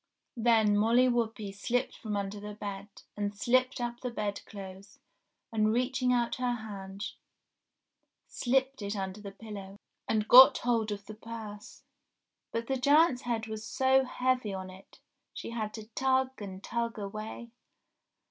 Then 0.35 0.75
Molly 0.75 1.07
Whuppie 1.07 1.51
slipped 1.53 1.95
from 1.95 2.17
under 2.17 2.39
the 2.39 2.55
bed, 2.55 2.87
and 3.15 3.35
slipped 3.37 3.79
up 3.79 3.99
the 3.99 4.09
bed 4.09 4.41
clothes, 4.47 4.97
and 5.53 5.71
reaching 5.71 6.11
out 6.11 6.37
her 6.37 6.53
hand 6.53 7.11
slipped 8.25 8.81
it 8.81 8.95
under 8.95 9.21
the 9.21 9.29
pillow, 9.31 9.77
and 10.07 10.27
got 10.27 10.57
hold 10.57 10.91
of 10.91 11.05
the 11.05 11.13
purse. 11.13 11.83
But 12.51 12.65
the 12.65 12.77
giant's 12.77 13.21
head 13.21 13.45
was 13.45 13.63
so 13.63 14.03
heavy 14.03 14.55
on 14.55 14.71
it 14.71 14.97
she 15.35 15.51
had 15.51 15.71
to 15.75 15.85
tug 15.89 16.41
and 16.41 16.63
tug 16.63 16.97
away. 16.97 17.51